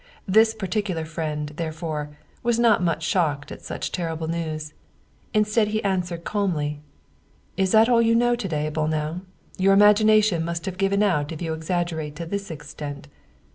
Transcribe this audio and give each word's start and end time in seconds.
This 0.27 0.55
particular 0.55 1.05
friend, 1.05 1.49
therefore, 1.57 2.17
was 2.41 2.57
not 2.57 2.81
much 2.81 3.03
shocked 3.03 3.51
at 3.51 3.61
such 3.61 3.91
terrible 3.91 4.27
news. 4.27 4.73
Instead, 5.31 5.67
he 5.67 5.83
answered 5.83 6.23
calmly: 6.23 6.79
"Is 7.55 7.71
that 7.73 7.87
all 7.87 8.01
you 8.01 8.15
know 8.15 8.35
to 8.35 8.47
day, 8.47 8.71
Bolnau? 8.73 9.21
Your 9.59 9.73
imagination 9.73 10.43
must 10.43 10.65
have 10.65 10.79
given 10.79 11.03
out 11.03 11.31
if 11.31 11.39
you 11.39 11.53
exaggerate 11.53 12.15
to 12.15 12.25
this 12.25 12.49
extent. 12.49 13.09